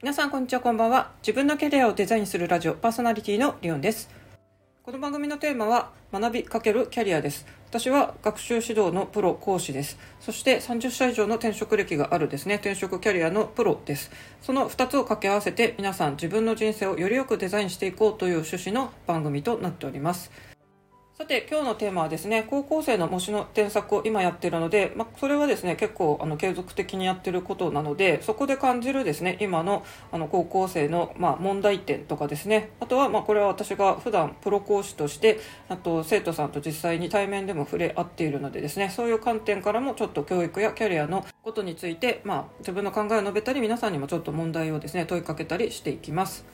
[0.00, 1.10] 皆さんこんにちはこんばんは。
[1.22, 4.08] 自分のキャリアをデザインするラジオパーソナリティのリオンです。
[4.84, 7.44] この番組のテーマは学びかけるキャリアです。
[7.66, 9.98] 私は学習指導のプロ講師です。
[10.20, 12.54] そして30社以上の転職歴があるですね。
[12.54, 14.12] 転職キャリアのプロです。
[14.40, 20.30] その2つを掛け合わせて皆さん自分の人生をよりよくデザインしていこうという趣旨の番組となっております。
[21.18, 46.46] さて今日のテーマはですね高校生の模試の添削を今やってるので、まあ、それはですね結構あの継続的にやってることなのでそこで感じるですね今のあの高校生の、まあ、問題点とかですねあとはまあこれは私が普段プロ講師としてあと生徒さんと実際に対面でも触れ合っているのでですねそういう観点からもちょっと教育やキャリアのことについて、まあ、自分の考えを述べたり皆さんにもちょっと問題をですね問いかけたりしていきます。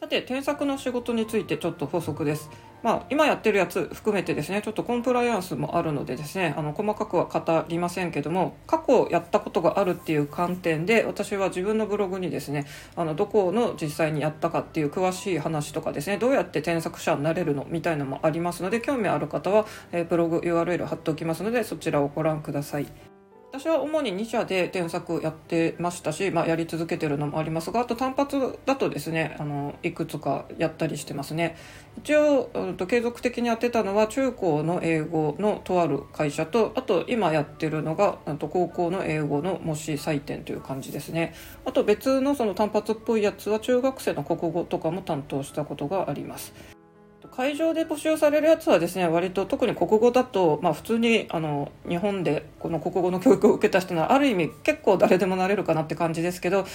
[0.00, 2.50] さて添削の仕事についてちょっと補足です。
[2.82, 23.11] まあ、今やってるやつ含めてですねちょっとコンプライアンスもあるのでですねあの細かくは語りませんけども過去やったことがあるっていう観点で私は自分のブログにですねあのどこの実際にやったかっていう詳しい話とかですねどうやって添削者になれるのみたいなのもありますので興味ある方は、え、ブログ URL 貼っておきますのでそちらをご覧ください。
[23.52, 31.56] 私は主に2社で添削やってましたし、まあ、やり続けてるのもありますがあと単発だとですねあのいくつかやったりしてますね。
[31.98, 41.34] 一応と継続的にやってたのは中高の英語のとある会社とあと今やってるのがと高校の英語の模試採点という感じですね。
[41.66, 46.54] あと別のその単発っぽいやつは中学生の国語とかも担当したことがあります。
[47.34, 56.66] 会場で募集されるやつはですね割と特に国語だと、まあ、普通にあの日本でこの国語の教育を受けた人ならある意味結構誰でもなれるかなって感じですけど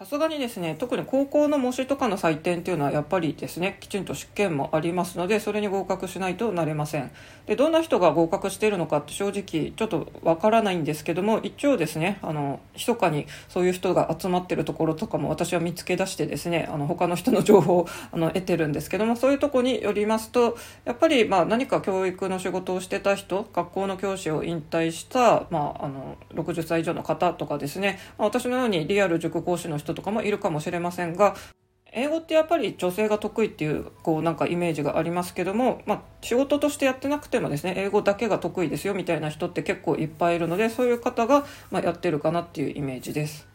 [0.00, 7.10] さすがにですね特に高校の模試とかの採点っていうのはやっぱりですねきちんと試験もありますのでそれに合格しないとなれません。
[7.44, 20.56] でどんな人が合格しているのかって正直ちょっとわからないんですけども一応ですねあの密かにそういう人が集まってるところとかも私は見つけ出してですねあの他の人の情報をあの得てるんですけどもそういうとこによりますと
[20.86, 31.36] やっぱりまあ何か教育の仕事をしてた人学校の教師を引退した、まあ、あの60歳以上の方とかですね、ま、私のようにリアル塾講師の人とかもいるかもしれませんが
[31.92, 43.48] 英語ってやっぱり女性が得意っていうこうなんかイメージがありますけども、まあ、仕事としてやってなくてもですね英語だけが得意ですよみたいな人って結構いっぱいいるのでそういう方がまやってるかなっていうイメージです。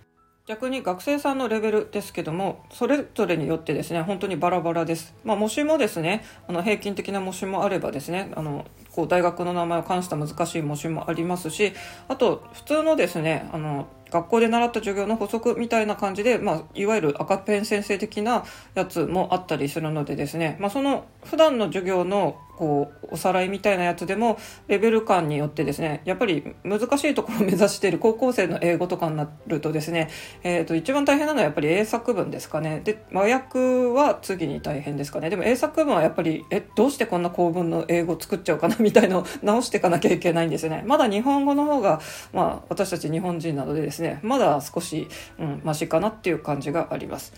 [0.48, 5.16] 逆に学生さんのレベルですけどもそれぞれによってですね本当にバラバラです。
[5.24, 11.74] まあ、模試もですねあの平均的な模試もあればですねあのこう大学の名前を冠した難しい模試もありますし
[12.08, 30.10] あと普通のですねあの学校で習った授業の補足みたいな感じで、まあ、いわゆる赤ペン先生的なやつもあったりするのでですね、まあ、その普段の授業のこうおさらいみたいなやつでもレベル感によってですねやっぱり難しいところを目指している高校生の英語とかになるとですね、
[30.44, 32.82] えー、と一番大変なのはやっぱり英作文ですかね。
[32.84, 33.60] で和訳
[33.94, 35.30] は次に大変ですかね。
[35.30, 40.84] でも英作文はやっぱりえどうしてこんな構文の英語作っちゃうかなみたいのを 直していかなきゃいけないんですね。
[40.86, 42.02] まだ日本語の方が、
[42.34, 45.08] まあ、私たち日本人なのでですねまだ少し、
[45.40, 47.34] うん、マシかなっていう感じがあります。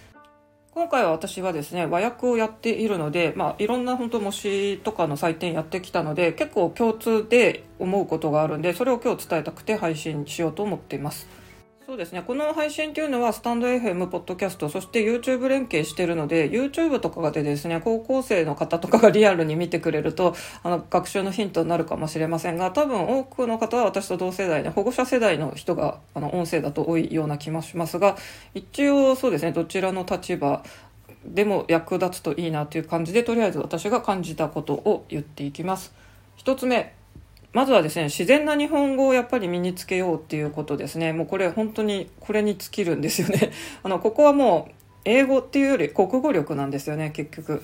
[0.77, 11.27] 今回は私はですね和訳をやっているので、まあ、いろんな本当模試とかの採点やってきたので結構共通で思うことがあるんでそれを今日伝えたくて配信しようと思っています。
[11.87, 28.17] そうですねこの配信というのはスタンド FM ポッドキャストそして YouTube 連携してるので YouTube とかでですね高校生の方とかがリアルに見てくれるとあの学習のヒントになるかもしれませんが多分多くの方は私と同世代で保護者世代の人があの音声だと多いような気もしますが
[28.53, 30.65] 一応そうですねどちらの立場
[31.23, 35.93] でも役立つといいなという感じでとりあえず私が感じたことを言っていきます。
[36.43, 36.96] 1つ目
[37.53, 41.13] まずはですね自然な日本語をやっぱり身につけようっていうことですね。
[41.13, 43.51] もうこれ本当にこれに尽きるんですよね。
[43.83, 44.71] あのここはもう
[45.05, 47.63] 英語っていうより国語力なんですよね結局。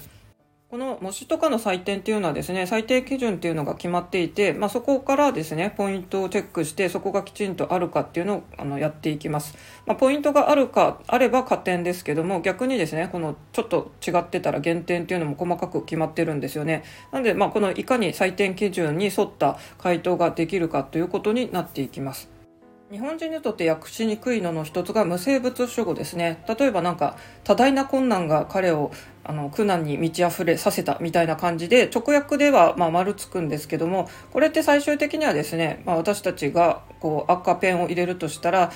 [0.74, 9.56] この模試とかの採点っていうのはですね最低基準っていうのが決まっていて、まあ、そこからですねポイントをチェックしてそこがきちんとあるかっていうのをあのやっていきます、
[9.86, 16.84] まあ、ポイントがあるかあれば加点ですけども逆にですねこのちょっと違ってたら減点っていうのも細かく決まってるんですよね。
[17.12, 22.33] なのでまあこのいかに採点基準に沿った回答ができるかということになっていきます。
[22.94, 28.92] 日本人にとって訳しにくいのの一つが無生物主語ですね例えばなんか多大な困難が彼を
[29.24, 38.72] あの苦難に満ち溢れさせたみたいな感じで直訳ではまあ丸つくんですけどもこれって最終的にはですね、まあ、私たちがこう赤ペンを入れるとしたら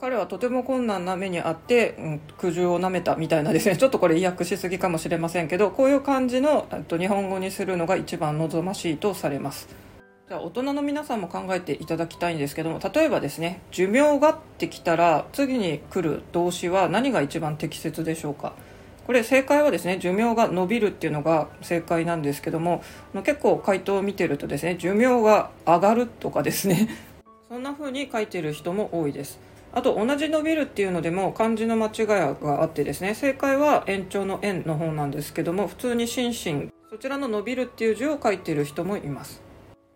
[0.00, 9.87] 彼はとても困難な目にあって、うん、苦渋をなめたみたいなですね ちょっとこれ意訳しすぎかもしれませんけどこういう感じのと日本語にするのが一番望ましいとされます。
[10.28, 18.52] じゃあ大人の皆さんも考えていただきたいんですけども例えばですね寿命がってきたら次に来る動詞は何が一番適切でしょうか？
[19.06, 22.82] これ正解はですね寿命が伸びるっていうのが正解なんですけども
[23.24, 26.90] 結構回答を見てるとですね寿命が上がるとかですね。
[27.48, 29.40] そんな風に書いてる人も多いです。
[29.72, 39.47] あと同じ伸びるっていうのでも漢字の間違いがあってですね正解は延長の円の方なんですけども普通に心身そちらの伸びるっていう字を書いてる人もいます。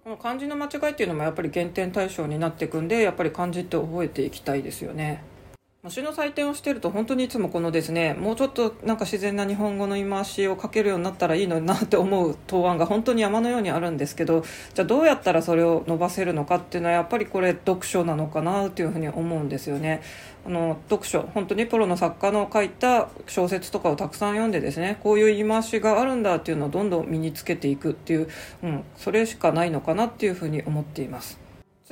[0.05, 5.23] この漢字の間違いっていうのもやっぱり減点対象になっていくんでやっぱり漢字って覚えていきたいですよね。
[5.85, 14.45] 模試の採点をしてると本当にいつもこのですねもうちょっとなんか自然な日本語の言い回しを書けるようになったらいいのになって思う答案が本当に山のようにあるんですけど
[14.75, 20.03] じゃあどうやったらそれを伸ばせるのかっていうのはやっぱりこれ読書なのかなっていうふうに思うんですよね。
[20.47, 28.29] あの読書本当にプロの作家の書いた小説とかをたくさん読んでですねこういう言い回しがあるんだっていうのをどんどん身につけていくっていう、
[28.63, 31.42] うん、それしかないのかなっていうふうに思っています。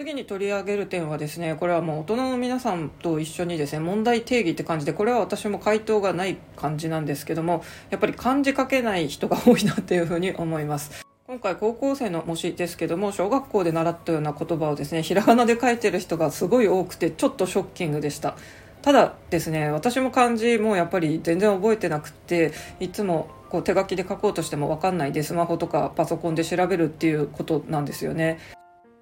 [0.01, 11.05] 次に取り上げる点はですねこれはもう大人の皆さんと一緒にですね問題定義って感じでこれは私も回答がない感じなんですけどもやっぱり漢字書けない人が多いなっていうふうに思います。
[11.27, 18.37] 今回高校生の模試ですけども小学校で習ったような言葉をですねひらがなで書いてる人がすごい多くてちょっとショッキングでした。
[18.81, 28.39] ただですね私も漢字もやっぱり全然覚えてなくていつもこう手書きで書こうとしても分かんないでスマホとかパソコンで調べるっていうことなんですよね。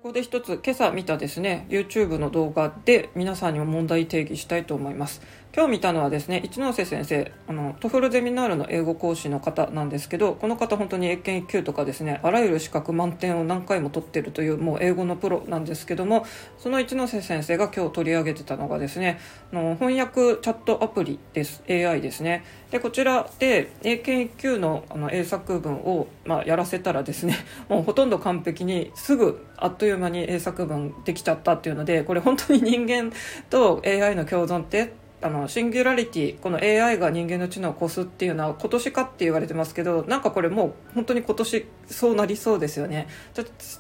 [0.01, 5.21] ここで一つ今朝見たですね YouTube の動画で皆さんにも問題定義したいと思います。
[5.59, 16.25] 今日見たのはですね一ノ瀬先生あのトフルゼミナールの英語講師の方なんですけどこの方本当に英検1級とかですねあらゆる資格満点を何回も取ってるというもう英語のプロなんですけども
[16.59, 19.19] その一ノ瀬先生が今日取り上げてたのがですね
[19.53, 22.45] の翻訳チャットアプリです AI ですね。
[22.71, 27.35] でこちらで英検1級のあの英作文を、まあ、やらせたらですね
[27.69, 33.13] もうほとんど完璧にすぐあっという間に英作文できちゃったっていうのでこれ本当に人間
[33.51, 43.09] と AI の共存ってあのシンギュラリティこの AI が人間の知能を越すっていうのは今年かって言われてますけどなんかこれもう本当に今年そうなりそうですよね。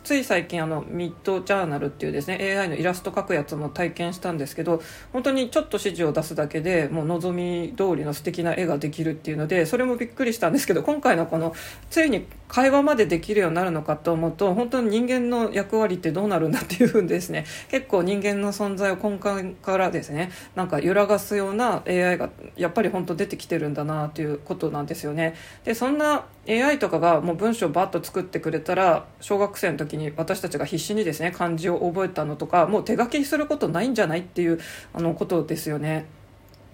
[0.02, 4.82] つい最近あのミッドジャーナルっていうですね AI のイラスト描くやつも体験したんですけど
[5.12, 11.54] 本当にちょっと指示を出すだけでもう望み通りの素敵な絵ができるっていうのでそれもびっくりしたんですけど今回のこの
[11.90, 25.34] ついに会話までできるようになるのかと思うと本当に人間の役割ってどうなるんだっていうふうにですね 結構人間の存在を根幹からですねなんか揺らがすような AI がやっぱり本当出てきてるんだなということなんですよね。
[25.64, 34.58] でそんな AI とかがもう文章をバッと作ってくれたら小学生の時に私たちが必死にですね漢字を覚えたのとかもう手書きすることないんじゃないっていう
[34.94, 36.06] あのことですよね。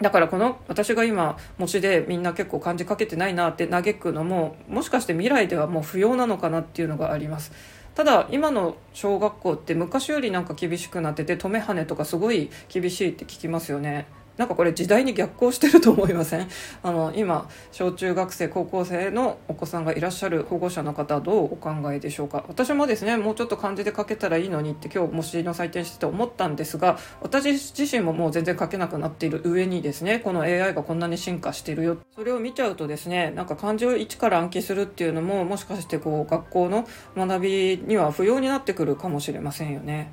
[0.01, 7.53] だからこの私が今模試でみんな結構感じかけてないなって嘆くのももしかして未来ではもう不要なのかなっていうのがあります。
[7.95, 14.07] ただ今の小学校って昔よりなんか厳しくなってて止め跳ねとかすごい厳しいって聞きますよね。
[14.37, 16.49] なんかこれ時代に逆行してると思いません？
[16.83, 22.45] あの今小中学生高校生のお子さんがいらっしゃる保護者の方はどうお考えでしょうか？
[22.49, 31.99] 私もですねもうちょっと漢字で書けたらいいのにって今日模試の採点してて思ったんですが私自身ももう全然書けなくなっている上にですねこの AI がこんなに進化してるよ。
[32.15, 40.13] それを見ちゃうとですねなんか漢字を一から暗記するっていうのももしかしてこう学校の学びには不要になってくるかもしれませんよね。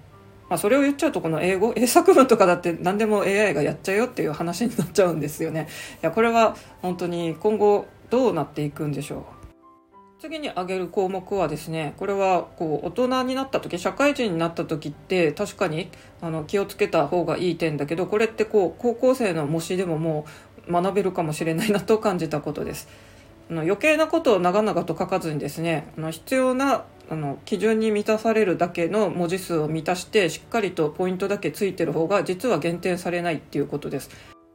[0.52, 5.70] まあ、それを言っちゃうとこの英語 英作文とかだって何でも AI がやっちゃうよっていう話になっちゃうんですよね
[6.04, 9.22] いやこれは本当に今後どうなっていくんでしょう
[10.20, 15.90] 次に挙げる項目はですねこれはこう大人になった時社会人になった時って確かに
[16.22, 20.26] あの気をつけた方がいい点だけどこれってこう高校生の模試でもも
[20.68, 22.90] う学べるかもしれないなと感じたことです。
[23.52, 34.10] あの余計なことを長々と書かずにですねあの必要なあの基準に満たされるだけの文字数を満たしてしっかりとポイントだけついてる方が実は減点されないっていうことです。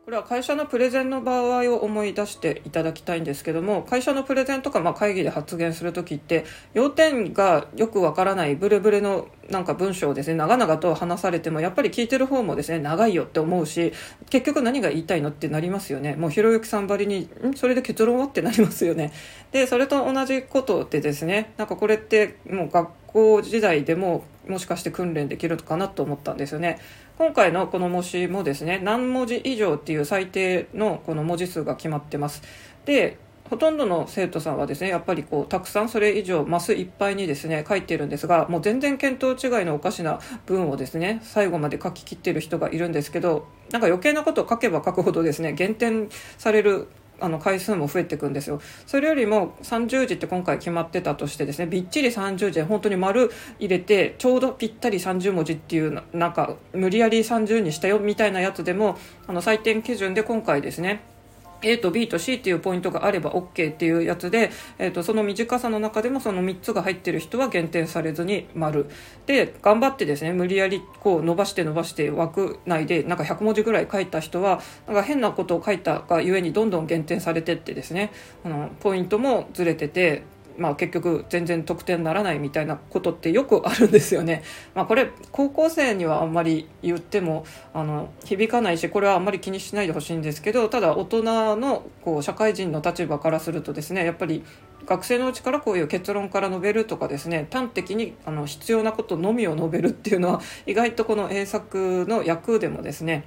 [0.06, 6.44] これは会社のプレゼンの場合を思い出していただきたいんですけども会社のプレゼンとかまあ会議で発言する時って
[6.74, 13.92] 要点がよくわからないブレブレのなんか文章をですね長々と話されてもやっぱり聞いてる方もですね長いよって思うし
[14.30, 16.14] 結局何が言いたいのってなりますよね。
[16.14, 17.54] もうひろゆきさんばりにん？
[17.56, 19.12] それで結論はってなりますよね。
[19.50, 26.78] でそれと同じことでですねなんかこれってもう学校時代でももしかして訓練できるかなと思ったんですよね。
[27.18, 32.42] 今回のこの模試もですね何文字以上っていう最低のこの文字数が決まってます。
[32.84, 33.18] で
[33.48, 46.08] ほとんどの生徒さんはですねやっぱりこうたくさんそれ以上マスいっぱいにですね書いてるんですがもう全然見当違いのおかしな文をですね最後まで書ききってる人がいるんですけどなんか余計なことを書けば書くほどですね減点
[46.38, 46.88] される
[47.20, 48.60] あの回数も増えていくんですよ。
[48.86, 61.15] それよりも30時って今回決まってたとしてですねびっちり30時本当に丸入れてちょうどぴったり30文字っていうなんか無理やり30にしたよみたいなやつでもあの採点基準で今回ですね
[61.62, 68.86] A と B と C っていうポイントがあれば OK っていうやつで、えー、とその短さの中でもその3つが入ってる人は減点されずに丸。
[69.26, 78.12] で頑張ってですね無理やりこう伸ばして伸ばして枠内でなんか100文字ぐらい書いた人はなんか変なことを書いたがゆえにどんどん減点されてってですね
[78.44, 80.22] あのポイントもずれてて
[80.58, 84.42] まあ、結局全然得点ならないみたいなことってよくあるんですよね。
[84.74, 87.44] まあ、これ高校生にはあんまり言っても
[87.74, 91.22] あの響かないしこれはあんまり気にしないでほしいんですけどただ大人
[91.56, 94.44] のこう社会人の立場からするとですねやっぱり
[94.86, 103.24] 学生のうちからこういう結論から述べるとかですね端的にあの必要なことのみを述べるっていうのは意外とこの英作の役でもですね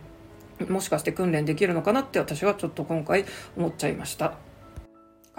[0.67, 3.25] もしかして訓練できるのかなって私はちょっと今回
[3.57, 4.48] 思っちゃいました。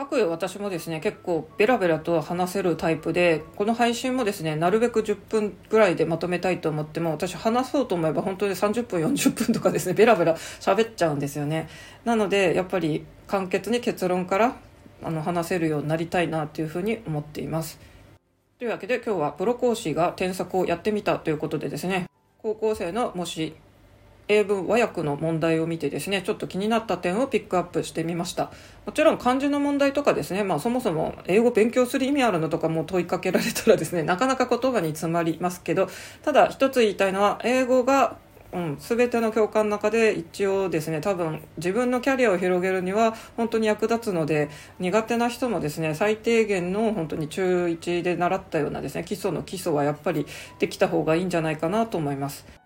[0.00, 11.69] 各私もですね結構ベラベラと話せるタイプでこの配信もですねなるべく10分ぐらいでまとめたいと思っても私話そうと思えば本当に30分40分とかですねベラベラ喋っちゃうんですよね。
[12.07, 14.57] なのでやっぱり簡潔に結論から
[15.02, 17.78] あの話せるようになりたいなというふうに思っています。
[18.59, 22.07] というわけで今日はプロ講師が添削をやってみたということでですね
[22.38, 23.54] 高校生のもし
[24.30, 28.52] 英文和訳の問題を見てですねちょっと気になった点をピックアップしてみました
[28.87, 35.88] もちろん漢字の問題とかですね、まあ、そもそも英語勉強する意味あるのとかも問いかけられたらですねなかなか言葉に詰まりますけど
[36.22, 38.16] ただ一つ言いたいのは英語が
[38.52, 50.26] うん、全ての教科の中で一応ですね多分自分のキャリアを広げるには本当に役立つので苦手な人もですね最低限の本当に中1で習ったようなですね基礎の基礎はやっぱり
[50.58, 52.59] できた方がいいんじゃないかなと思います。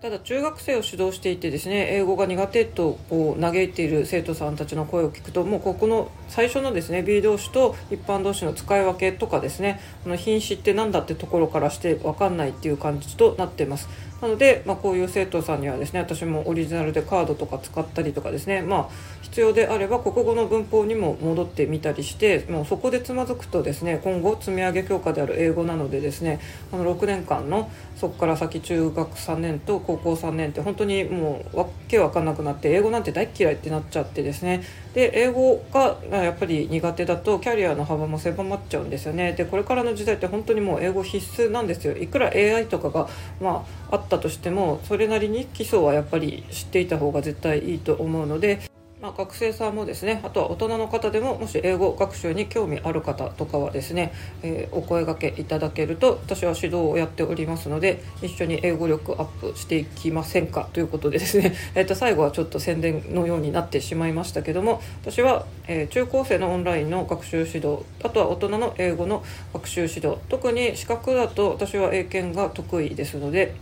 [0.00, 13.88] ただ中学生を指導していてですね英語が苦手とこう嘆いている生徒さんたちの声を聞くともうここの最初のですね B 動詞と一般動詞の使い分けとかですねこの品詞って何だってところからして分かんないっていう感じとなっています。
[14.20, 18.88] なので、まあ、こういう生徒さんにはですね私もオリジナルでカードとか使ったりとかですね、まあ、
[19.22, 26.40] 必要であれば国語の文法にも戻ってみたりしてもうそこでつまずくとですね今後積み上げ強化である英語なのでですね
[26.72, 31.56] あの6年間のそこから先中学3年と高校3年って本当にもう
[31.88, 34.62] けわかんなくなって英語なんて大嫌いってなっちゃってですね。
[34.94, 39.32] で英語がやっぱり苦手だとキャリアの幅も狭まっちゃうんですよね。
[39.32, 41.96] でこれからの時代って本当にもう英語必須なんですよ。
[41.96, 43.08] いくら AI とかが、
[43.40, 48.60] まあ、あったとしてもそれなりに基礎はやっぱり知っていた方が絶対いいと思うので
[49.00, 54.12] まあ、学生さんもですねあとは大人の方でももし英語学習に興味ある方とかはですね、
[54.42, 73.54] えー、お声がけいただけると私は指導をやっておりますので一緒に英語力アップしていきませんかということでですね、 えー、と最後はちょっと宣伝のようになってしまいましたけども私は、えー、中高生のオンラインの学習指導あとは大人の英語の学習指導特に資格だと私は英検が得意ですので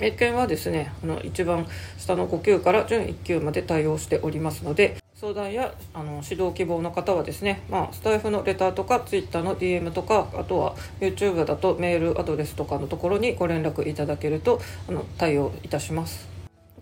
[0.00, 1.66] 英検はですねあの一番
[1.98, 16.33] 下の5級から準1級まで対応しておりますので相談やあの指導希望の方はですね、まあ、スタイフのレターとか Twitter の DM とかあとは YouTube だとメールアドレスとかのところにご連絡いただけるとあの対応いたします。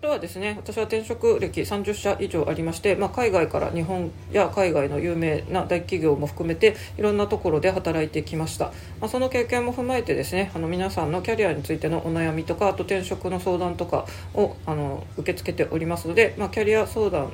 [0.02, 14.04] とはですね私は転職歴30社以上ありまして、まあ、海外から日本や海外の有名な大企業も含めていろんなところで働いてきました、まあ、その経験も踏まえてですねあの皆さんのキャリアについてのお悩みとかあと転職の相談とか
[14.35, 17.32] をあの受け付けておりますので、まあ、キャリア相談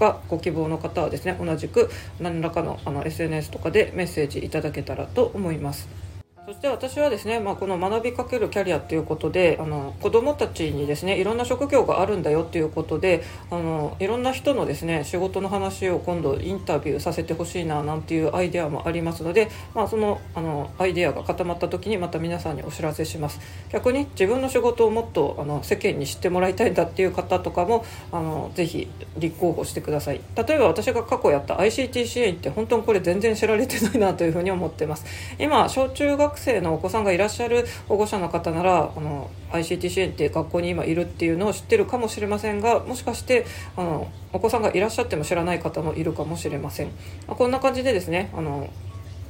[0.00, 6.05] がご希望の方はですね同じく何らかのあの SNS とかでメッセージいただけたらと思います。
[6.46, 23.40] そして私はですね、まあ、この学びかけるキャリアっていうことであの子どもたちにですねいろんな職業があるんだよっていうことであのいろんな人のですね仕事の話を今度インタビューさせてほしいななんていうアイデアもありますので、まあ、そのあのアイデアが固まった時にまた皆さんにお知らせします。
[23.70, 28.86] 逆に自分の仕事をもっとあの世間に知ってもらいたいんだっていう方とかもあのぜひ
[29.18, 30.20] 立候補してください。
[30.36, 35.04] 例えば私が過去やった ICT 支援って本当にこれ全然知られてないなというふうに思ってます。
[35.40, 46.90] 今小中学学生のお子さんがいらっしゃる保護者の方ならこの ICT 支援って学校に今いるっていうのを知ってるかもしれませんがもしかしてあのお子さんがいらっしゃっても知らない方もいるかもしれません、
[47.26, 48.68] ま、こんな感じでですねあの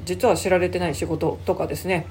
[0.05, 2.07] 実は知られてない仕事とかですね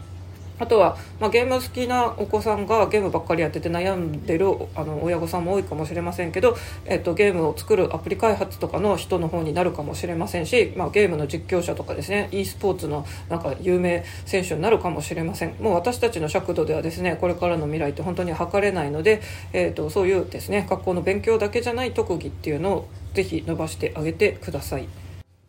[0.60, 19.22] あとは、まあ、ゲーム好きなお子さんがゲームばっかりやってて悩んでるあの親御さんも多いかもしれませんけど、えっと、ゲームを作るアプリ開発とかの人の方になるかもしれませんし、まあ、ゲームの実況者とかですね e スポーツのなんか有名選手になるかもしれませんもう私たちの尺度ではですねこれからの未来って本当に測れないので、
[19.54, 25.05] えっと、そういうですね学校の勉強だけじゃない特技っていうのをぜひ伸ばしてあげてください。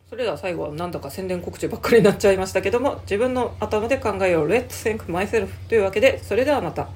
[0.09, 6.87] それでは最後は何だか宣伝告知ばっかりになっちゃいましたけども自分の頭で考えよう Let's think myself というわけでそれではまた。